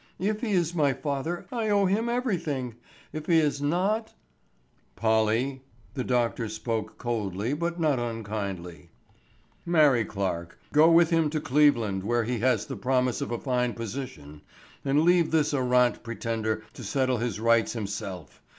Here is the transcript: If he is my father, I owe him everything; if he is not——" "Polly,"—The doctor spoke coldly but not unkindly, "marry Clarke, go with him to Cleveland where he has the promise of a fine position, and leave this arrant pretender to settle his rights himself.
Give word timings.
If 0.17 0.41
he 0.41 0.53
is 0.53 0.73
my 0.73 0.93
father, 0.93 1.45
I 1.51 1.69
owe 1.69 1.85
him 1.85 2.09
everything; 2.09 2.73
if 3.13 3.27
he 3.27 3.37
is 3.37 3.61
not——" 3.61 4.15
"Polly,"—The 4.95 6.03
doctor 6.03 6.49
spoke 6.49 6.97
coldly 6.97 7.53
but 7.53 7.79
not 7.79 7.99
unkindly, 7.99 8.89
"marry 9.63 10.03
Clarke, 10.03 10.57
go 10.73 10.89
with 10.89 11.11
him 11.11 11.29
to 11.29 11.39
Cleveland 11.39 12.03
where 12.03 12.23
he 12.23 12.39
has 12.39 12.65
the 12.65 12.75
promise 12.77 13.21
of 13.21 13.29
a 13.29 13.37
fine 13.37 13.75
position, 13.75 14.41
and 14.83 15.03
leave 15.03 15.29
this 15.29 15.53
arrant 15.53 16.01
pretender 16.01 16.63
to 16.73 16.83
settle 16.83 17.17
his 17.17 17.39
rights 17.39 17.73
himself. 17.73 18.41